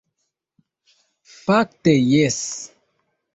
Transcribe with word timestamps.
Fakte 1.43 1.95
jes! 2.13 2.41